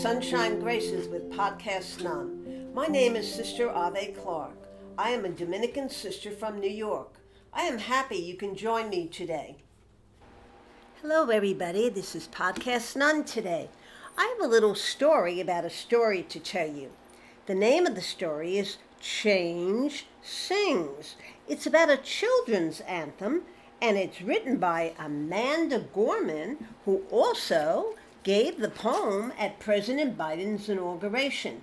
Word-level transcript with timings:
Sunshine 0.00 0.58
Graces 0.60 1.08
with 1.08 1.30
Podcast 1.30 2.02
None. 2.02 2.72
My 2.72 2.86
name 2.86 3.16
is 3.16 3.30
Sister 3.30 3.68
Ave 3.68 4.12
Clark. 4.12 4.56
I 4.96 5.10
am 5.10 5.26
a 5.26 5.28
Dominican 5.28 5.90
sister 5.90 6.30
from 6.30 6.58
New 6.58 6.70
York. 6.70 7.16
I 7.52 7.64
am 7.64 7.76
happy 7.76 8.16
you 8.16 8.34
can 8.34 8.56
join 8.56 8.88
me 8.88 9.08
today. 9.08 9.56
Hello, 11.02 11.28
everybody. 11.28 11.90
This 11.90 12.14
is 12.14 12.28
Podcast 12.28 12.96
None 12.96 13.24
today. 13.24 13.68
I 14.16 14.34
have 14.34 14.42
a 14.42 14.50
little 14.50 14.74
story 14.74 15.38
about 15.38 15.66
a 15.66 15.70
story 15.70 16.22
to 16.30 16.40
tell 16.40 16.68
you. 16.68 16.92
The 17.44 17.54
name 17.54 17.86
of 17.86 17.94
the 17.94 18.00
story 18.00 18.56
is 18.56 18.78
Change 19.00 20.06
Sings. 20.22 21.16
It's 21.46 21.66
about 21.66 21.90
a 21.90 21.98
children's 21.98 22.80
anthem, 22.88 23.42
and 23.82 23.98
it's 23.98 24.22
written 24.22 24.56
by 24.56 24.94
Amanda 24.98 25.80
Gorman, 25.92 26.68
who 26.86 27.02
also 27.10 27.96
gave 28.22 28.58
the 28.58 28.68
poem 28.68 29.32
at 29.38 29.58
President 29.58 30.16
Biden's 30.16 30.68
inauguration. 30.68 31.62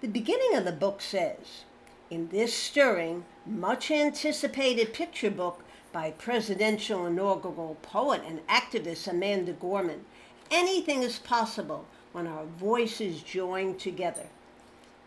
The 0.00 0.08
beginning 0.08 0.56
of 0.56 0.64
the 0.64 0.72
book 0.72 1.00
says, 1.00 1.64
in 2.10 2.28
this 2.28 2.52
stirring, 2.52 3.24
much 3.46 3.90
anticipated 3.90 4.92
picture 4.92 5.30
book 5.30 5.62
by 5.92 6.10
presidential 6.10 7.06
inaugural 7.06 7.76
poet 7.80 8.22
and 8.26 8.44
activist 8.48 9.06
Amanda 9.06 9.52
Gorman, 9.52 10.04
anything 10.50 11.02
is 11.04 11.20
possible 11.20 11.86
when 12.10 12.26
our 12.26 12.44
voices 12.44 13.22
join 13.22 13.76
together. 13.76 14.26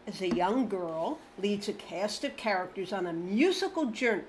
As 0.07 0.21
a 0.21 0.33
young 0.33 0.69
girl 0.69 1.19
leads 1.37 1.67
a 1.67 1.73
cast 1.73 2.23
of 2.23 2.37
characters 2.37 2.93
on 2.93 3.05
a 3.05 3.13
musical 3.13 3.87
journey, 3.87 4.23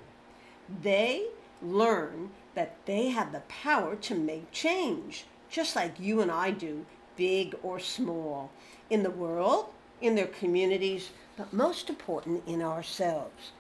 they 0.82 1.26
learn 1.62 2.30
that 2.54 2.74
they 2.86 3.10
have 3.10 3.30
the 3.30 3.40
power 3.40 3.94
to 3.94 4.14
make 4.16 4.50
change 4.50 5.26
just 5.50 5.76
like 5.76 6.00
you 6.00 6.20
and 6.20 6.30
I 6.30 6.50
do, 6.50 6.86
big 7.16 7.54
or 7.62 7.78
small, 7.78 8.50
in 8.90 9.02
the 9.02 9.10
world, 9.10 9.66
in 10.00 10.14
their 10.14 10.26
communities, 10.26 11.10
but 11.36 11.52
most 11.52 11.88
important, 11.88 12.42
in 12.46 12.62
ourselves. 12.62 13.52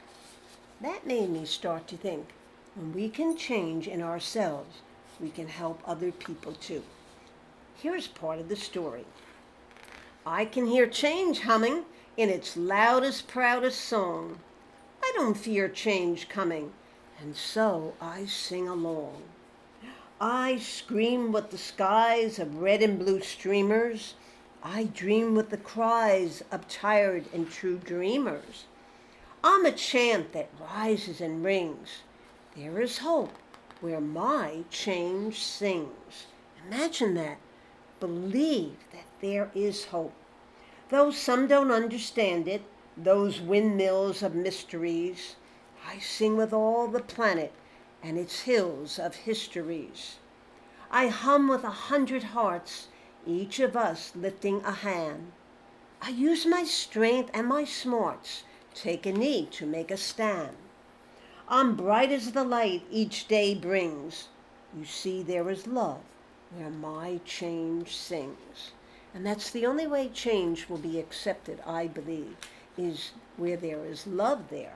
That 0.80 1.06
made 1.06 1.30
me 1.30 1.44
start 1.44 1.86
to 1.88 1.96
think 1.96 2.28
when 2.74 2.92
we 2.92 3.08
can 3.08 3.36
change 3.36 3.88
in 3.88 4.02
ourselves, 4.02 4.82
we 5.18 5.30
can 5.30 5.48
help 5.48 5.80
other 5.86 6.12
people 6.12 6.52
too. 6.52 6.82
Here's 7.74 8.06
part 8.06 8.38
of 8.38 8.48
the 8.48 8.56
story. 8.56 9.06
I 10.26 10.44
can 10.44 10.66
hear 10.66 10.86
change 10.86 11.40
humming 11.40 11.84
in 12.16 12.28
its 12.28 12.56
loudest, 12.56 13.28
proudest 13.28 13.80
song. 13.80 14.38
I 15.02 15.12
don't 15.14 15.36
fear 15.36 15.68
change 15.68 16.28
coming, 16.28 16.72
and 17.20 17.34
so 17.36 17.94
I 18.00 18.26
sing 18.26 18.68
along. 18.68 19.22
I 20.20 20.56
scream 20.56 21.30
with 21.30 21.50
the 21.50 21.58
skies 21.58 22.38
of 22.38 22.62
red 22.62 22.80
and 22.80 22.98
blue 22.98 23.20
streamers. 23.20 24.14
I 24.62 24.84
dream 24.84 25.34
with 25.34 25.50
the 25.50 25.58
cries 25.58 26.42
of 26.50 26.66
tired 26.68 27.26
and 27.34 27.50
true 27.50 27.76
dreamers. 27.76 28.64
I'm 29.44 29.66
a 29.66 29.72
chant 29.72 30.32
that 30.32 30.48
rises 30.58 31.20
and 31.20 31.44
rings. 31.44 31.98
There 32.56 32.80
is 32.80 32.98
hope 32.98 33.34
where 33.82 34.00
my 34.00 34.64
change 34.70 35.42
sings. 35.42 36.26
Imagine 36.66 37.12
that. 37.14 37.36
Believe 38.00 38.76
that 38.92 39.04
there 39.20 39.50
is 39.54 39.84
hope. 39.84 40.14
Though 40.88 41.10
some 41.10 41.46
don't 41.46 41.70
understand 41.70 42.48
it, 42.48 42.62
those 42.96 43.42
windmills 43.42 44.22
of 44.22 44.34
mysteries, 44.34 45.36
I 45.86 45.98
sing 45.98 46.38
with 46.38 46.54
all 46.54 46.88
the 46.88 47.00
planet 47.00 47.52
and 48.06 48.16
its 48.16 48.42
hills 48.42 49.00
of 49.00 49.16
histories. 49.16 50.18
I 50.92 51.08
hum 51.08 51.48
with 51.48 51.64
a 51.64 51.70
hundred 51.90 52.22
hearts, 52.22 52.86
each 53.26 53.58
of 53.58 53.76
us 53.76 54.12
lifting 54.14 54.62
a 54.64 54.70
hand. 54.70 55.32
I 56.00 56.10
use 56.10 56.46
my 56.46 56.62
strength 56.62 57.32
and 57.34 57.48
my 57.48 57.64
smarts, 57.64 58.44
take 58.74 59.06
a 59.06 59.12
knee 59.12 59.48
to 59.50 59.66
make 59.66 59.90
a 59.90 59.96
stand. 59.96 60.56
I'm 61.48 61.74
bright 61.74 62.12
as 62.12 62.30
the 62.30 62.44
light 62.44 62.82
each 62.92 63.26
day 63.26 63.56
brings. 63.56 64.28
You 64.78 64.84
see, 64.84 65.24
there 65.24 65.50
is 65.50 65.66
love 65.66 66.02
where 66.54 66.70
my 66.70 67.20
change 67.24 67.96
sings. 67.96 68.70
And 69.12 69.26
that's 69.26 69.50
the 69.50 69.66
only 69.66 69.88
way 69.88 70.10
change 70.10 70.68
will 70.68 70.78
be 70.78 71.00
accepted, 71.00 71.60
I 71.66 71.88
believe, 71.88 72.36
is 72.78 73.10
where 73.36 73.56
there 73.56 73.84
is 73.84 74.06
love 74.06 74.48
there. 74.48 74.74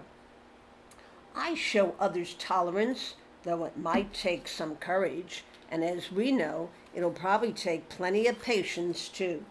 I 1.36 1.54
show 1.54 1.94
others 2.00 2.34
tolerance, 2.34 3.14
though 3.42 3.64
it 3.64 3.76
might 3.76 4.12
take 4.12 4.46
some 4.46 4.76
courage, 4.76 5.44
and 5.70 5.84
as 5.84 6.12
we 6.12 6.32
know, 6.32 6.68
it'll 6.94 7.10
probably 7.10 7.52
take 7.52 7.88
plenty 7.88 8.26
of 8.26 8.42
patience 8.42 9.08
too. 9.08 9.44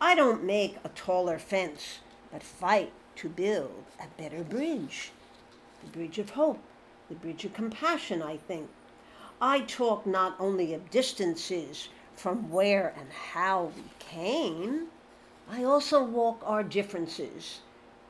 I 0.00 0.14
don't 0.14 0.44
make 0.44 0.76
a 0.84 0.90
taller 0.90 1.38
fence, 1.38 2.00
but 2.32 2.42
fight 2.42 2.92
to 3.16 3.28
build 3.28 3.84
a 4.00 4.20
better 4.20 4.42
bridge. 4.42 5.12
The 5.82 5.90
bridge 5.90 6.18
of 6.18 6.30
hope, 6.30 6.60
the 7.08 7.14
bridge 7.14 7.44
of 7.44 7.54
compassion, 7.54 8.20
I 8.22 8.36
think. 8.36 8.68
I 9.40 9.60
talk 9.60 10.06
not 10.06 10.36
only 10.38 10.74
of 10.74 10.90
distances 10.90 11.88
from 12.16 12.50
where 12.50 12.94
and 12.98 13.10
how 13.12 13.72
we 13.76 13.84
came, 13.98 14.88
I 15.50 15.64
also 15.64 16.02
walk 16.02 16.40
our 16.44 16.62
differences 16.62 17.60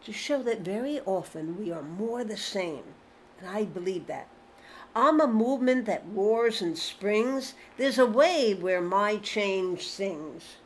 to 0.04 0.12
show 0.12 0.42
that 0.42 0.60
very 0.60 1.00
often 1.00 1.58
we 1.58 1.72
are 1.72 1.82
more 1.82 2.24
the 2.24 2.36
same. 2.36 2.84
And 3.40 3.48
I 3.48 3.64
believe 3.64 4.06
that. 4.06 4.28
I'm 4.96 5.20
a 5.20 5.26
movement 5.26 5.86
that 5.86 6.04
roars 6.12 6.62
and 6.62 6.78
springs. 6.78 7.54
There's 7.76 7.98
a 7.98 8.06
wave 8.06 8.62
where 8.62 8.80
my 8.80 9.16
change 9.16 9.86
sings. 9.86 10.56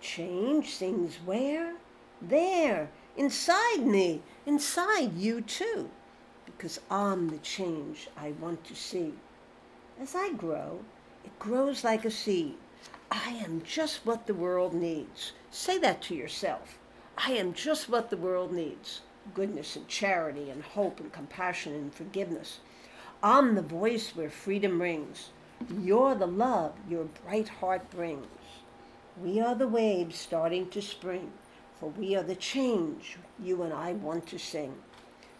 Change 0.00 0.74
sings 0.74 1.16
where? 1.24 1.74
There, 2.22 2.88
inside 3.16 3.80
me, 3.80 4.22
inside 4.46 5.14
you 5.14 5.42
too, 5.42 5.90
because 6.46 6.80
I'm 6.90 7.28
the 7.28 7.38
change 7.38 8.08
I 8.16 8.32
want 8.40 8.64
to 8.64 8.74
see. 8.74 9.12
As 10.00 10.14
I 10.14 10.32
grow, 10.32 10.80
it 11.24 11.38
grows 11.38 11.84
like 11.84 12.04
a 12.04 12.10
seed. 12.10 12.54
I 13.10 13.42
am 13.44 13.62
just 13.62 14.06
what 14.06 14.26
the 14.26 14.34
world 14.34 14.72
needs. 14.72 15.32
Say 15.50 15.76
that 15.78 16.00
to 16.02 16.14
yourself. 16.14 16.78
I 17.18 17.32
am 17.32 17.52
just 17.52 17.88
what 17.88 18.08
the 18.08 18.16
world 18.16 18.52
needs 18.52 19.02
goodness 19.34 19.76
and 19.76 19.88
charity 19.88 20.50
and 20.50 20.62
hope 20.62 21.00
and 21.00 21.12
compassion 21.12 21.74
and 21.74 21.94
forgiveness. 21.94 22.60
I'm 23.22 23.54
the 23.54 23.62
voice 23.62 24.14
where 24.14 24.28
freedom 24.28 24.80
rings. 24.80 25.30
You're 25.80 26.14
the 26.14 26.26
love 26.26 26.74
your 26.88 27.04
bright 27.04 27.48
heart 27.48 27.90
brings. 27.90 28.26
We 29.18 29.40
are 29.40 29.54
the 29.54 29.66
waves 29.66 30.18
starting 30.18 30.68
to 30.70 30.82
spring, 30.82 31.32
for 31.80 31.88
we 31.88 32.14
are 32.14 32.22
the 32.22 32.34
change 32.34 33.16
you 33.42 33.62
and 33.62 33.72
I 33.72 33.92
want 33.92 34.26
to 34.28 34.38
sing. 34.38 34.74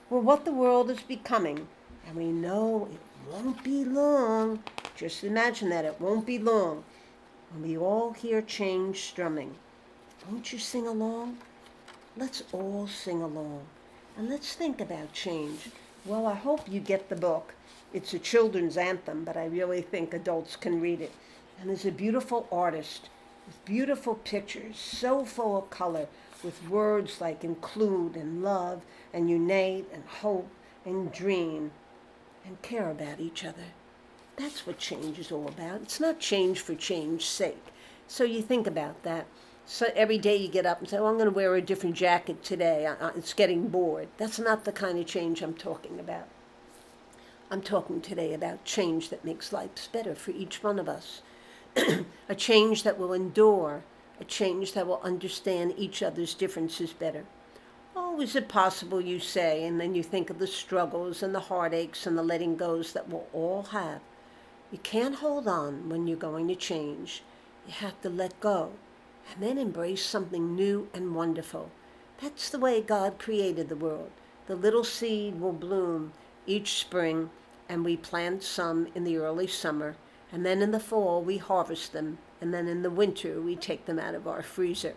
We're 0.08 0.20
what 0.20 0.46
the 0.46 0.52
world 0.52 0.88
is 0.88 1.02
becoming, 1.02 1.68
and 2.06 2.16
we 2.16 2.32
know 2.32 2.88
it 2.90 3.30
won't 3.30 3.62
be 3.62 3.84
long. 3.84 4.62
Just 4.96 5.22
imagine 5.22 5.68
that 5.68 5.84
it 5.84 6.00
won't 6.00 6.24
be 6.24 6.38
long 6.38 6.82
when 7.52 7.68
we 7.68 7.76
all 7.76 8.14
hear 8.14 8.40
change 8.40 9.02
strumming. 9.02 9.54
Won't 10.26 10.50
you 10.52 10.58
sing 10.58 10.86
along? 10.86 11.36
Let's 12.16 12.42
all 12.52 12.86
sing 12.86 13.20
along. 13.20 13.66
And 14.16 14.30
let's 14.30 14.54
think 14.54 14.80
about 14.80 15.12
change. 15.12 15.68
Well, 16.06 16.26
I 16.26 16.34
hope 16.34 16.68
you 16.68 16.78
get 16.78 17.08
the 17.08 17.16
book. 17.16 17.54
It's 17.92 18.14
a 18.14 18.20
children's 18.20 18.76
anthem, 18.76 19.24
but 19.24 19.36
I 19.36 19.46
really 19.46 19.82
think 19.82 20.14
adults 20.14 20.54
can 20.54 20.80
read 20.80 21.00
it. 21.00 21.12
And 21.58 21.68
there's 21.68 21.84
a 21.84 21.90
beautiful 21.90 22.46
artist 22.52 23.08
with 23.44 23.64
beautiful 23.64 24.14
pictures, 24.14 24.78
so 24.78 25.24
full 25.24 25.56
of 25.56 25.70
color, 25.70 26.06
with 26.44 26.68
words 26.68 27.20
like 27.20 27.42
include 27.42 28.14
and 28.14 28.40
love 28.44 28.82
and 29.12 29.28
unite 29.28 29.86
and 29.92 30.04
hope 30.04 30.48
and 30.84 31.10
dream 31.10 31.72
and 32.44 32.62
care 32.62 32.88
about 32.88 33.18
each 33.18 33.44
other. 33.44 33.72
That's 34.36 34.64
what 34.64 34.78
change 34.78 35.18
is 35.18 35.32
all 35.32 35.48
about. 35.48 35.82
It's 35.82 35.98
not 35.98 36.20
change 36.20 36.60
for 36.60 36.76
change's 36.76 37.26
sake. 37.26 37.64
So 38.06 38.22
you 38.22 38.42
think 38.42 38.68
about 38.68 39.02
that. 39.02 39.26
So 39.68 39.90
every 39.96 40.16
day 40.16 40.36
you 40.36 40.46
get 40.46 40.64
up 40.64 40.78
and 40.78 40.88
say, 40.88 40.96
oh, 40.96 41.06
I'm 41.06 41.16
going 41.16 41.28
to 41.28 41.34
wear 41.34 41.56
a 41.56 41.60
different 41.60 41.96
jacket 41.96 42.44
today. 42.44 42.88
It's 43.16 43.32
getting 43.32 43.66
bored. 43.66 44.06
That's 44.16 44.38
not 44.38 44.64
the 44.64 44.70
kind 44.70 44.96
of 44.96 45.06
change 45.06 45.42
I'm 45.42 45.54
talking 45.54 45.98
about. 45.98 46.28
I'm 47.50 47.62
talking 47.62 48.00
today 48.00 48.32
about 48.32 48.64
change 48.64 49.08
that 49.08 49.24
makes 49.24 49.52
life 49.52 49.88
better 49.90 50.14
for 50.14 50.30
each 50.30 50.62
one 50.62 50.78
of 50.78 50.88
us. 50.88 51.20
a 52.28 52.34
change 52.36 52.84
that 52.84 52.96
will 52.96 53.12
endure, 53.12 53.82
a 54.20 54.24
change 54.24 54.72
that 54.74 54.86
will 54.86 55.00
understand 55.02 55.74
each 55.76 56.00
other's 56.00 56.34
differences 56.34 56.92
better. 56.92 57.24
Oh, 57.96 58.20
is 58.20 58.36
it 58.36 58.48
possible, 58.48 59.00
you 59.00 59.18
say, 59.18 59.64
and 59.64 59.80
then 59.80 59.96
you 59.96 60.02
think 60.04 60.30
of 60.30 60.38
the 60.38 60.46
struggles 60.46 61.24
and 61.24 61.34
the 61.34 61.40
heartaches 61.40 62.06
and 62.06 62.16
the 62.16 62.22
letting 62.22 62.56
goes 62.56 62.92
that 62.92 63.08
we'll 63.08 63.26
all 63.32 63.64
have. 63.64 64.00
You 64.70 64.78
can't 64.78 65.16
hold 65.16 65.48
on 65.48 65.88
when 65.88 66.06
you're 66.06 66.16
going 66.16 66.46
to 66.48 66.54
change. 66.54 67.24
You 67.66 67.72
have 67.72 68.00
to 68.02 68.08
let 68.08 68.38
go 68.38 68.72
and 69.32 69.42
then 69.42 69.58
embrace 69.58 70.04
something 70.04 70.54
new 70.54 70.88
and 70.94 71.14
wonderful. 71.14 71.70
That's 72.20 72.48
the 72.48 72.58
way 72.58 72.80
God 72.80 73.18
created 73.18 73.68
the 73.68 73.76
world. 73.76 74.10
The 74.46 74.56
little 74.56 74.84
seed 74.84 75.40
will 75.40 75.52
bloom 75.52 76.12
each 76.46 76.74
spring, 76.74 77.30
and 77.68 77.84
we 77.84 77.96
plant 77.96 78.42
some 78.42 78.86
in 78.94 79.04
the 79.04 79.16
early 79.16 79.46
summer, 79.46 79.96
And 80.32 80.44
then 80.44 80.60
in 80.60 80.72
the 80.72 80.80
fall, 80.80 81.22
we 81.22 81.38
harvest 81.38 81.92
them. 81.92 82.18
And 82.40 82.52
then 82.52 82.68
in 82.68 82.82
the 82.82 82.90
winter, 82.90 83.40
we 83.40 83.56
take 83.56 83.86
them 83.86 83.98
out 83.98 84.14
of 84.14 84.26
our 84.26 84.42
freezer. 84.42 84.94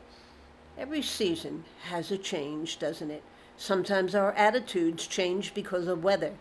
Every 0.77 1.01
season 1.01 1.65
has 1.83 2.11
a 2.11 2.17
change, 2.17 2.79
doesn't 2.79 3.11
it? 3.11 3.23
Sometimes 3.57 4.15
our 4.15 4.33
attitudes 4.33 5.07
change 5.07 5.53
because 5.53 5.87
of 5.87 6.03
weather. 6.03 6.33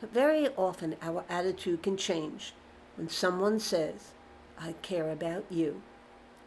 But 0.00 0.12
very 0.12 0.48
often 0.56 0.96
our 1.02 1.24
attitude 1.28 1.82
can 1.82 1.96
change 1.96 2.52
when 2.96 3.08
someone 3.08 3.60
says, 3.60 4.12
I 4.58 4.72
care 4.82 5.10
about 5.10 5.44
you. 5.50 5.82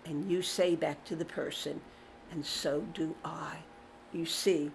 And 0.10 0.30
you 0.30 0.42
say 0.42 0.76
back 0.76 1.06
to 1.06 1.16
the 1.16 1.24
person, 1.24 1.80
and 2.32 2.46
so 2.46 2.82
do 2.94 3.16
I. 3.24 3.58
You 4.12 4.26
see, 4.26 4.72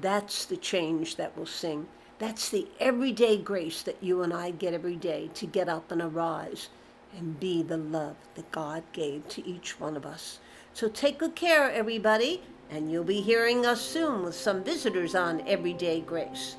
that's 0.00 0.44
the 0.46 0.56
change 0.56 1.16
that 1.16 1.36
will 1.36 1.44
sing. 1.44 1.88
That's 2.20 2.48
the 2.48 2.68
everyday 2.78 3.36
grace 3.36 3.82
that 3.82 4.00
you 4.00 4.22
and 4.22 4.32
I 4.32 4.52
get 4.52 4.72
every 4.72 4.94
day 4.94 5.28
to 5.34 5.46
get 5.46 5.68
up 5.68 5.90
and 5.90 6.00
arise 6.00 6.68
and 7.16 7.40
be 7.40 7.62
the 7.62 7.76
love 7.76 8.14
that 8.36 8.52
God 8.52 8.84
gave 8.92 9.28
to 9.30 9.46
each 9.46 9.80
one 9.80 9.96
of 9.96 10.06
us. 10.06 10.38
So 10.72 10.88
take 10.88 11.18
good 11.18 11.34
care, 11.34 11.70
everybody, 11.72 12.42
and 12.70 12.92
you'll 12.92 13.02
be 13.02 13.20
hearing 13.20 13.66
us 13.66 13.80
soon 13.80 14.22
with 14.22 14.36
some 14.36 14.62
visitors 14.62 15.16
on 15.16 15.40
Everyday 15.48 16.00
Grace. 16.00 16.54